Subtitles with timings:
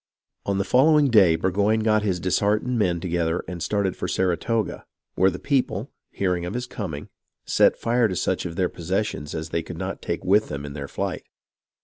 [0.47, 5.29] On the following day Burgoyne got his disheartened men together and started for Saratoga, where
[5.29, 7.07] the people, hearing of his coming,
[7.45, 10.73] set fire to such of their possessions as they could not take with them in
[10.73, 11.25] their flight.